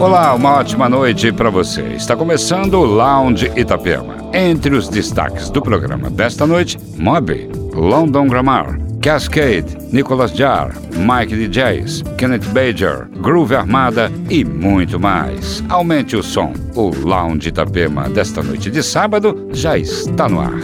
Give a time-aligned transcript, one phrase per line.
[0.00, 1.82] Olá, uma ótima noite para você.
[1.82, 4.16] Está começando o Lounge Itapema.
[4.32, 12.04] Entre os destaques do programa desta noite, Moby, London Grammar, Cascade, Nicholas Jar, Mike DJs,
[12.16, 15.64] Kenneth Bajer, Groove Armada e muito mais.
[15.68, 16.52] Aumente o som.
[16.76, 20.54] O Lounge Itapema desta noite de sábado já está no ar.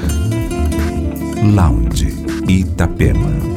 [1.42, 2.14] Lounge
[2.48, 3.53] Itapema.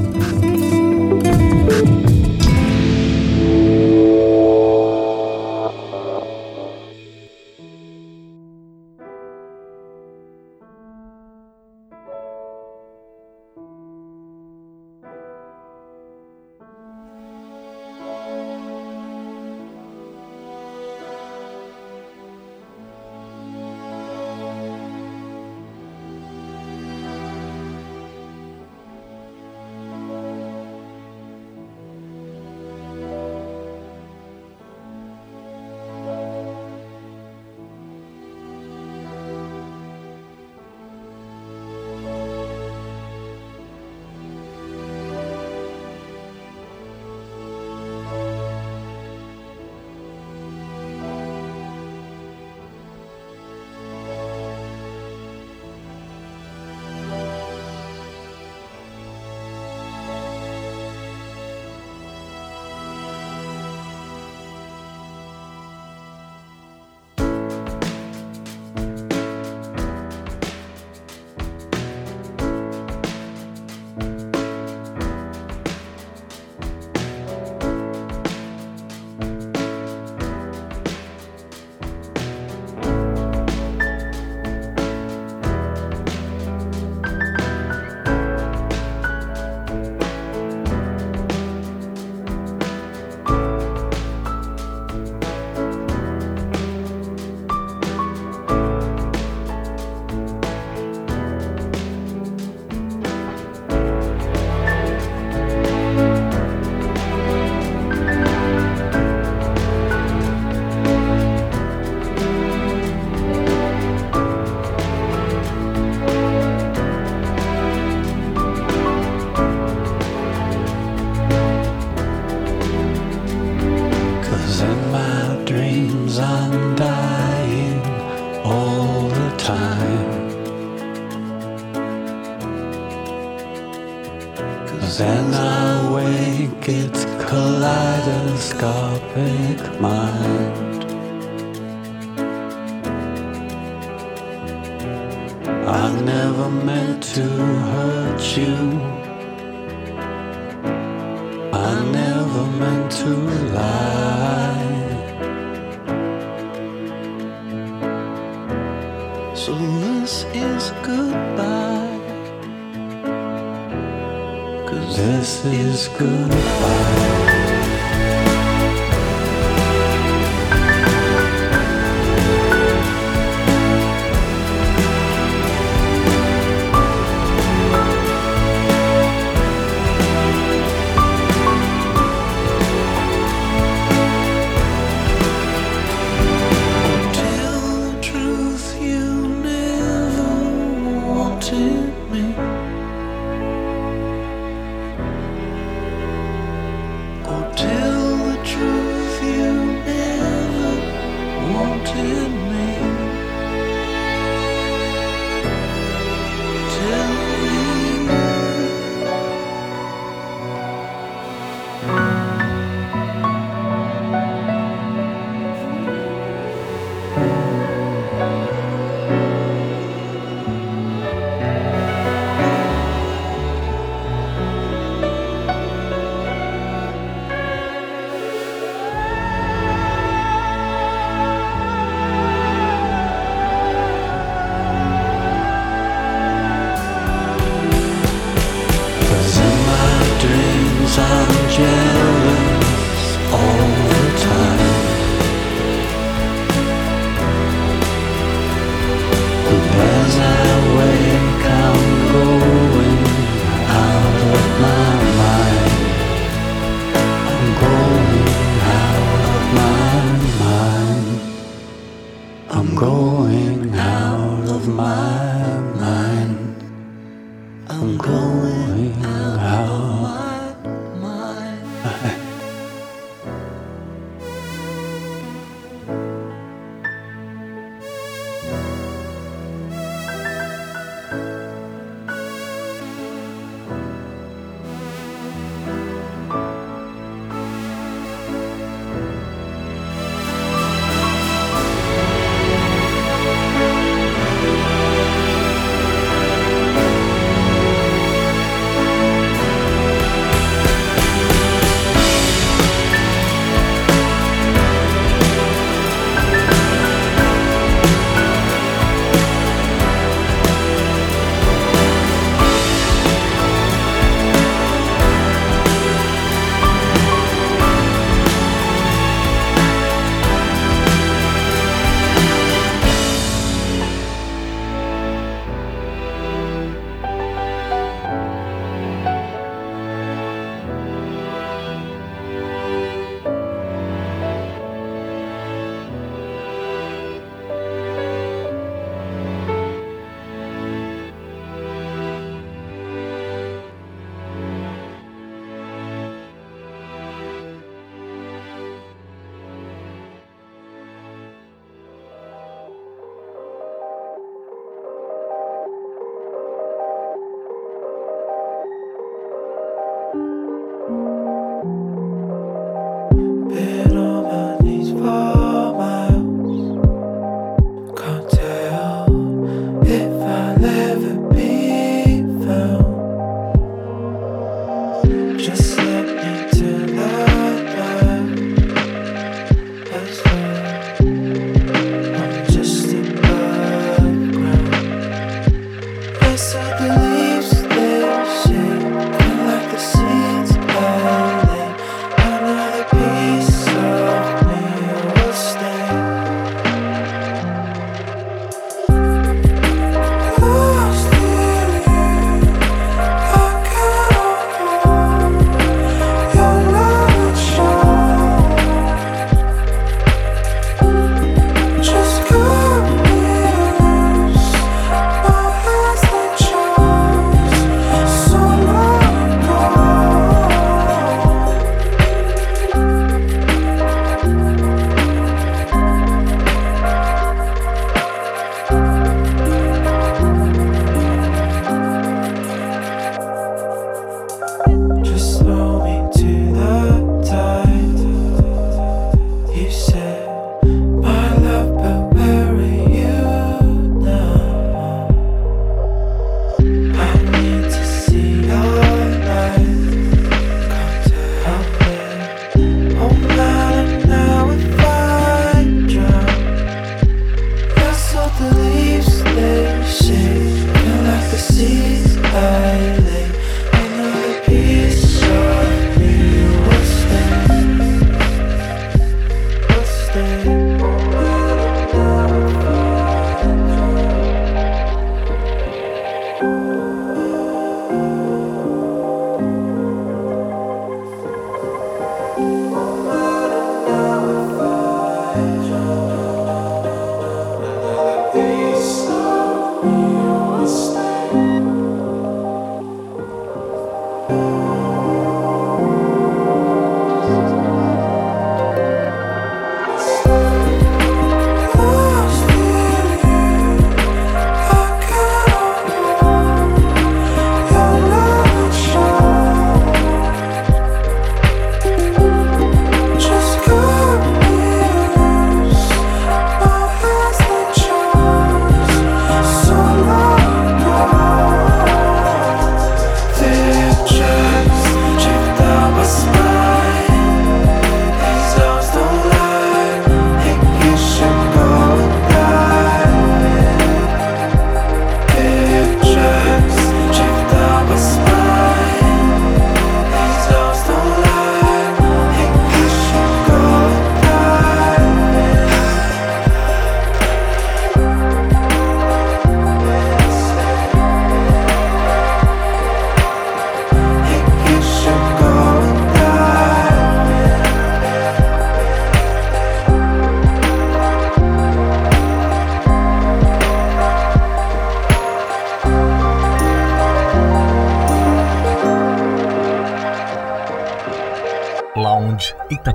[201.86, 202.27] to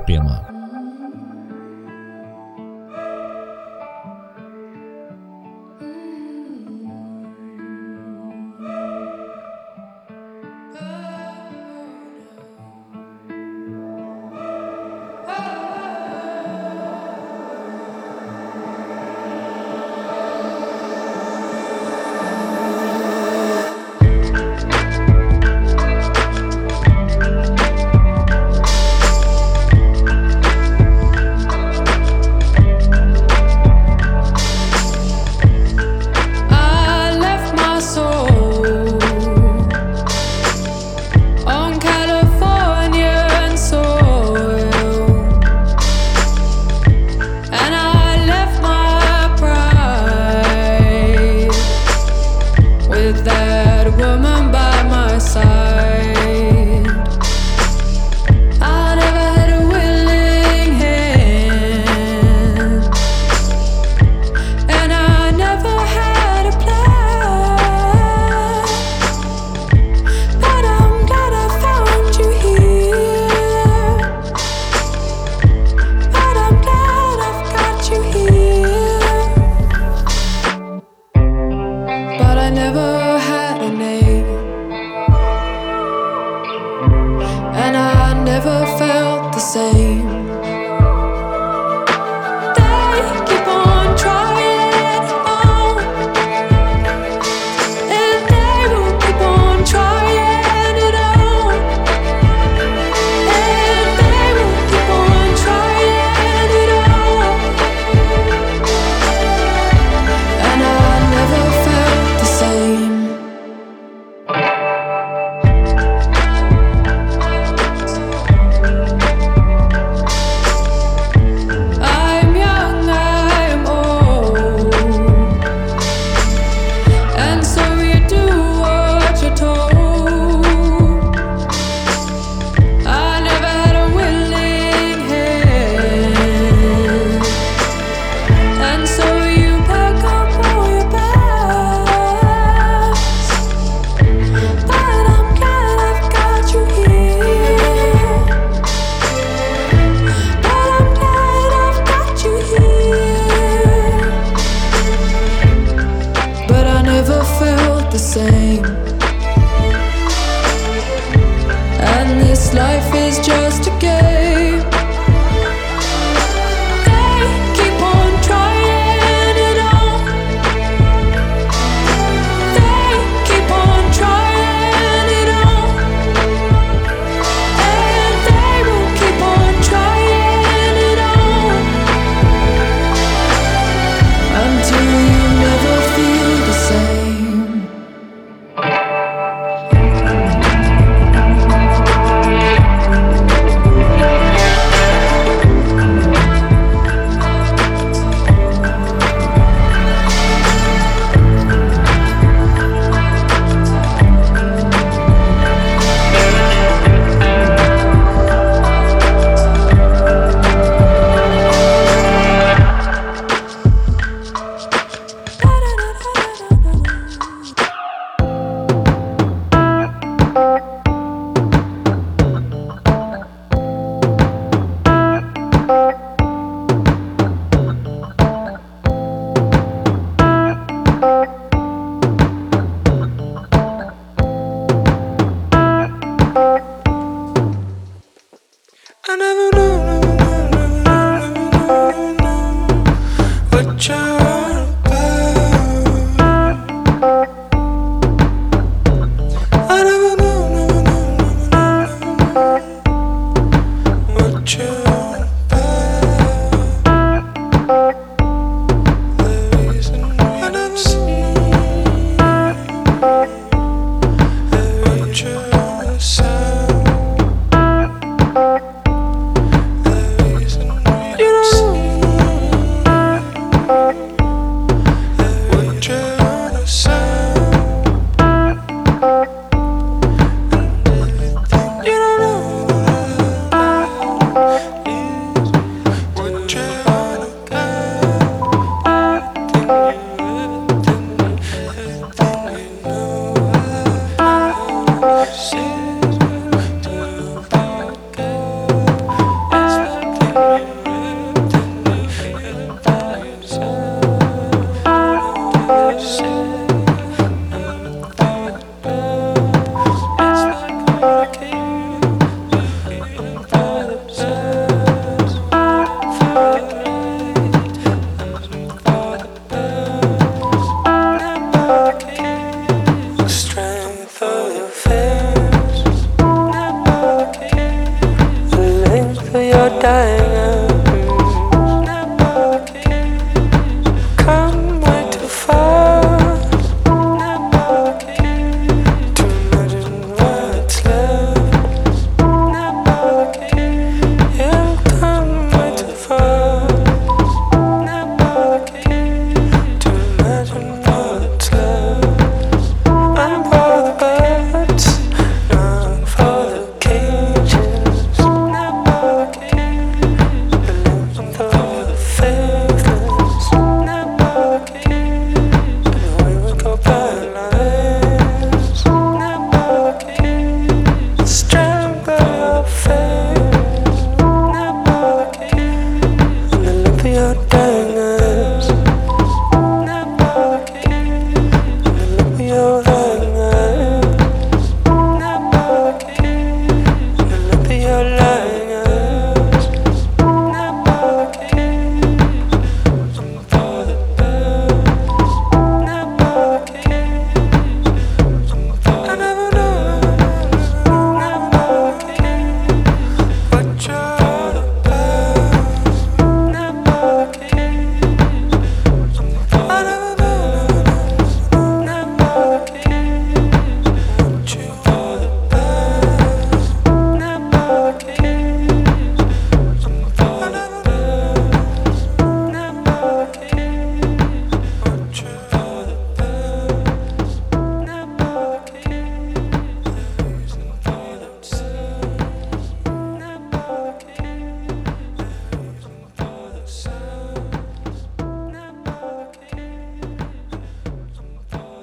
[0.04, 0.51] 变了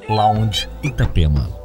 [0.10, 1.59] Lounge Itapema.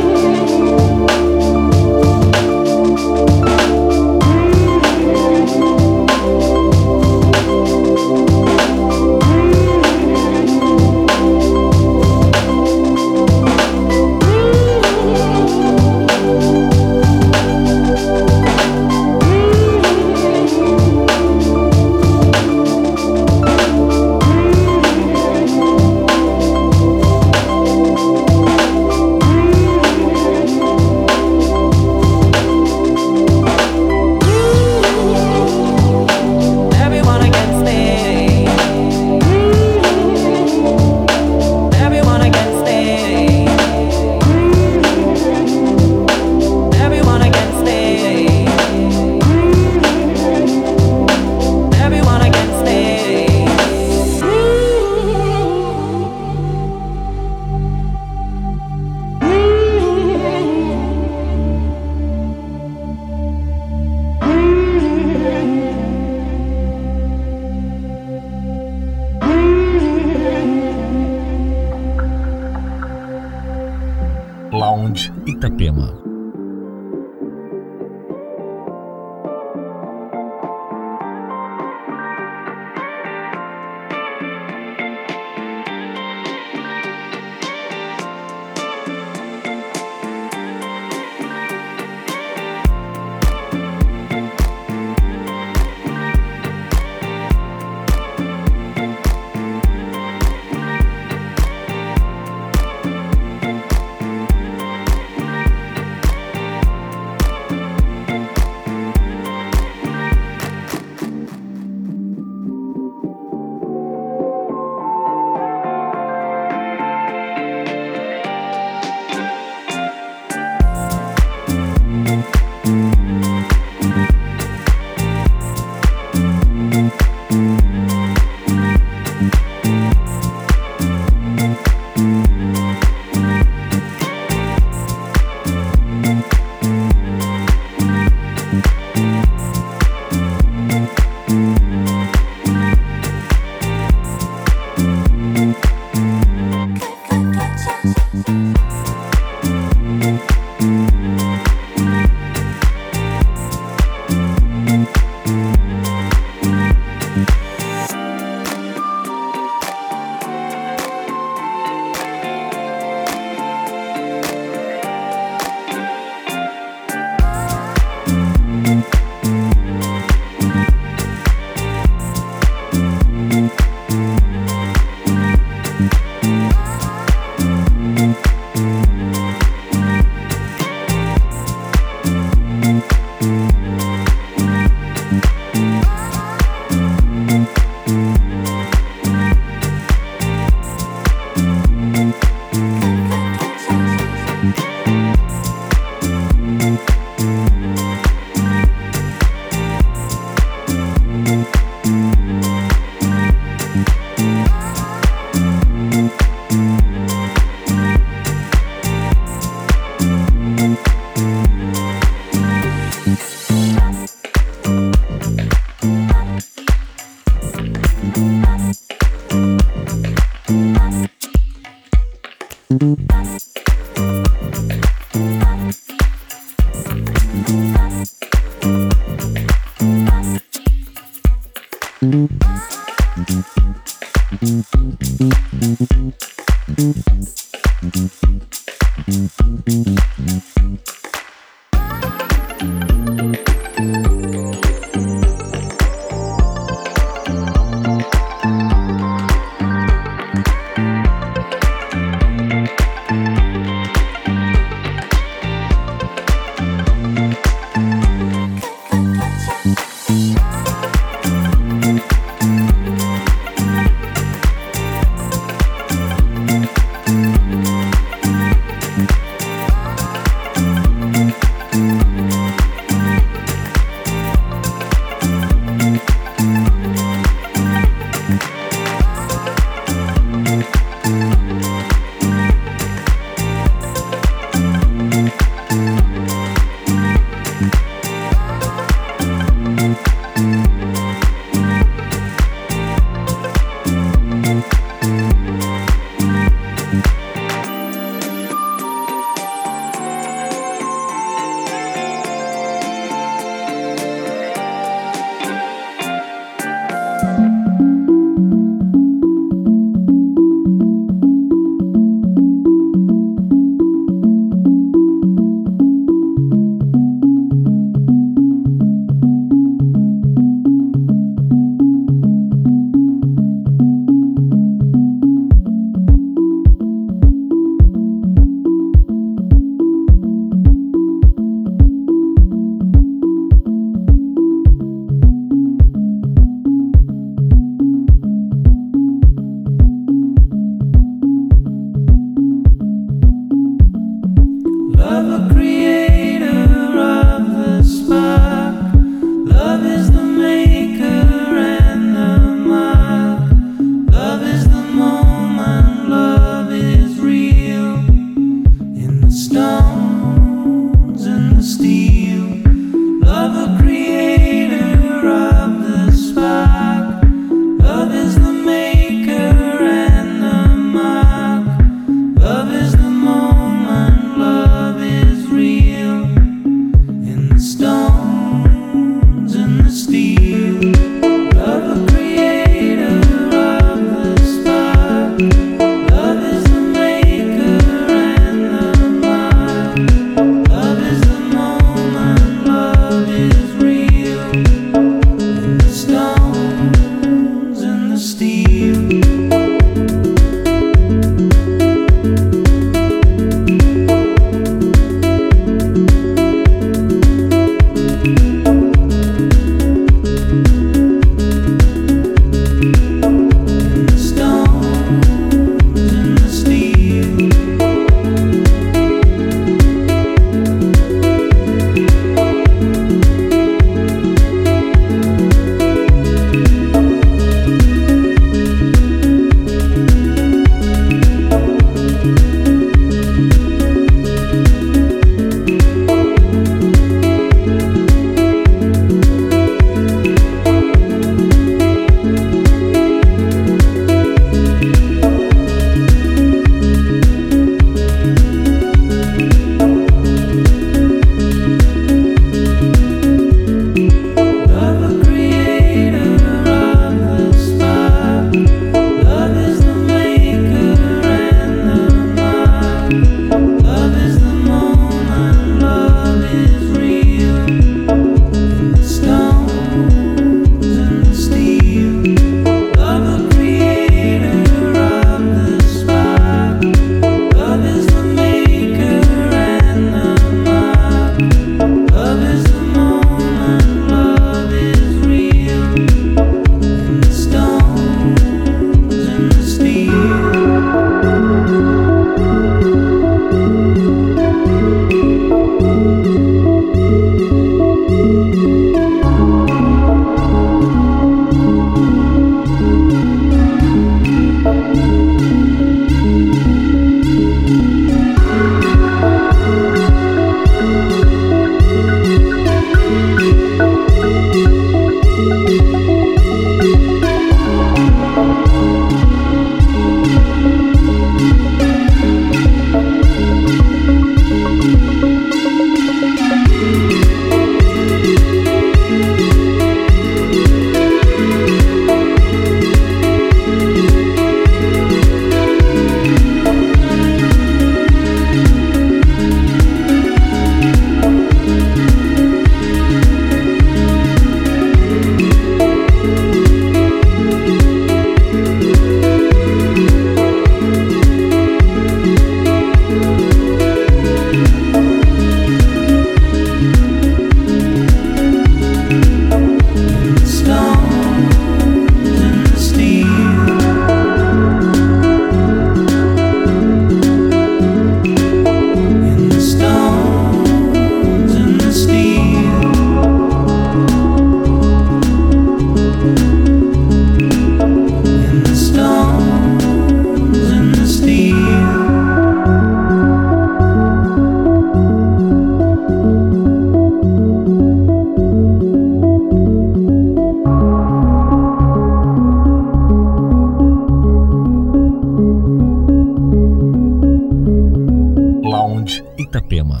[599.36, 600.00] Itapema.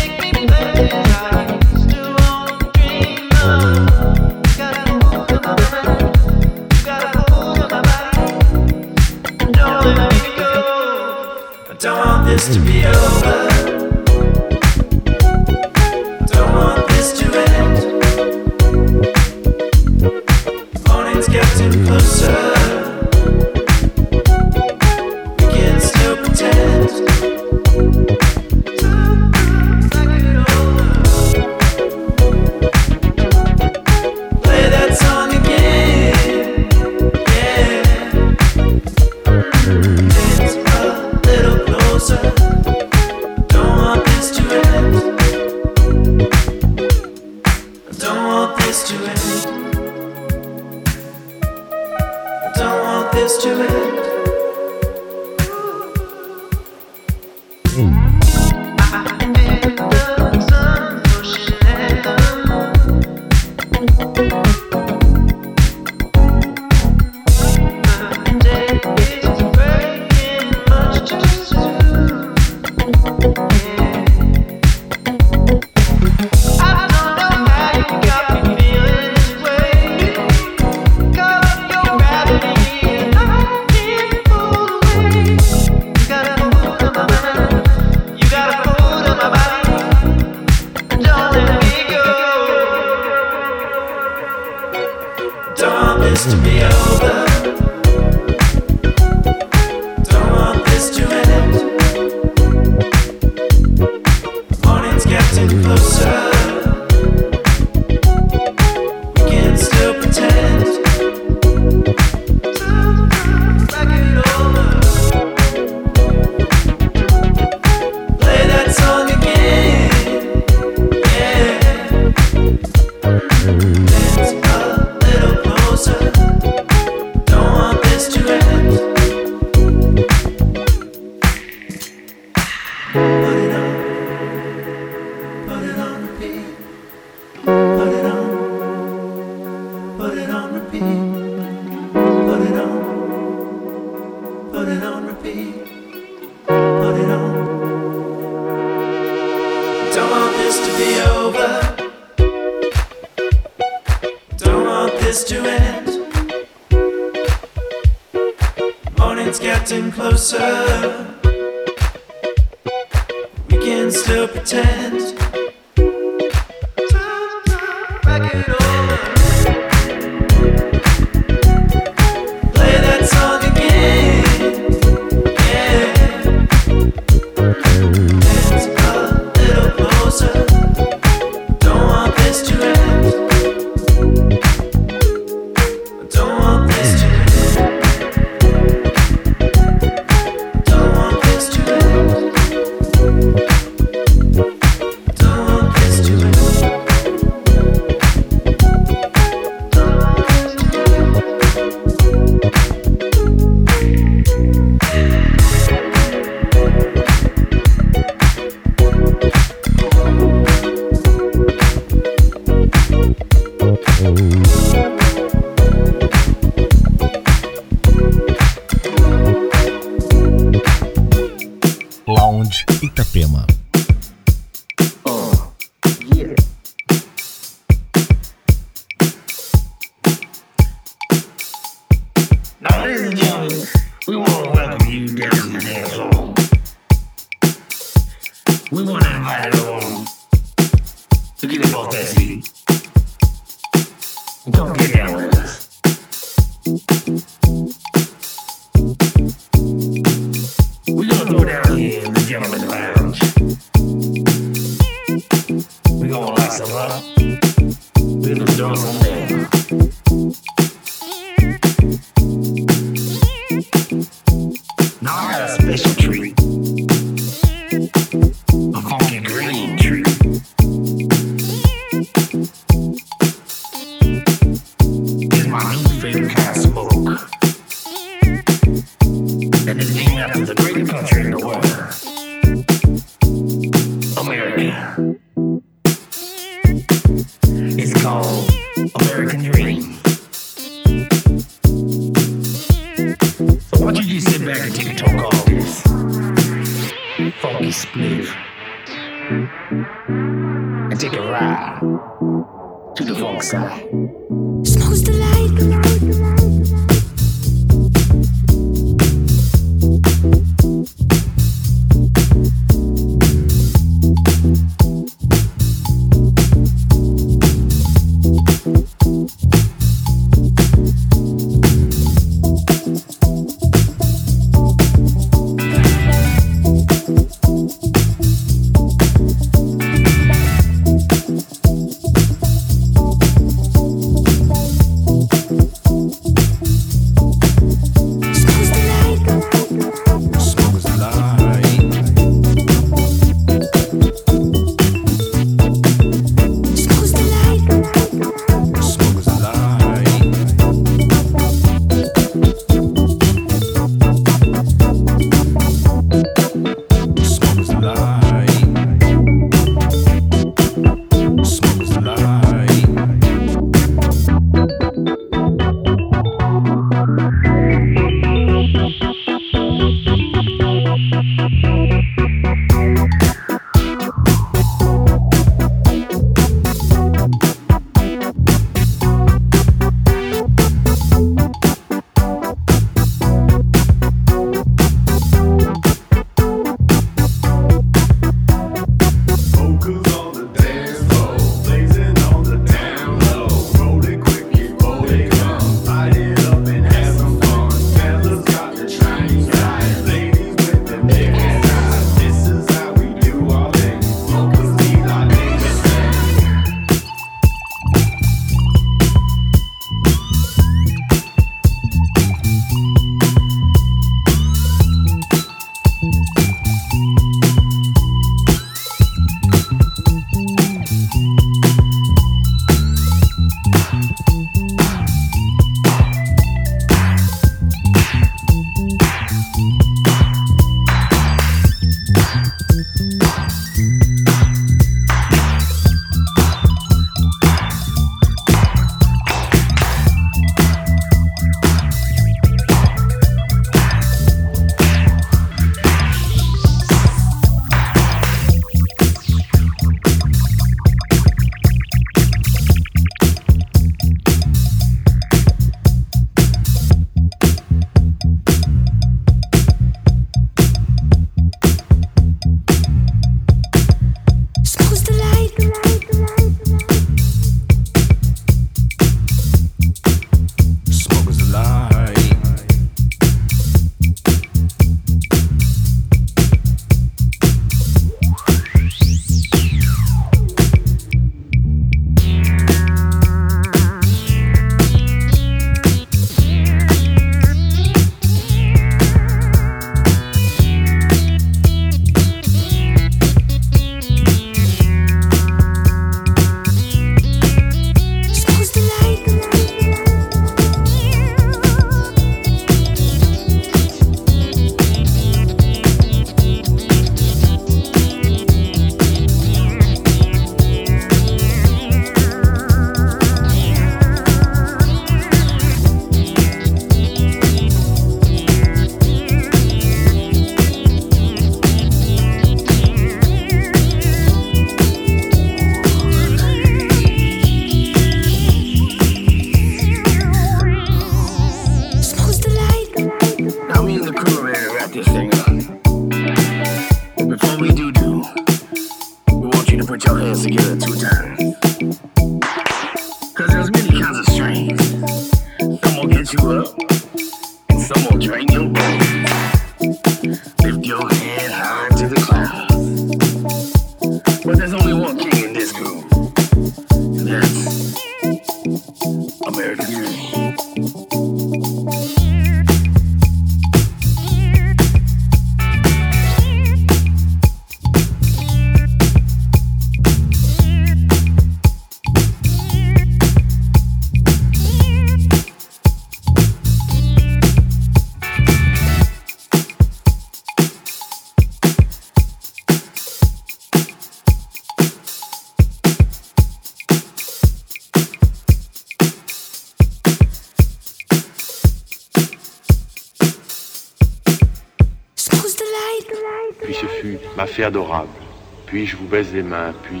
[598.66, 600.00] Puis je vous baise les mains, puis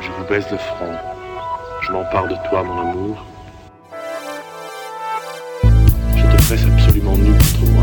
[0.00, 0.96] je vous baise le front.
[1.82, 3.26] Je m'empare de toi, mon amour.
[5.62, 7.79] Je te presse absolument nu contre moi.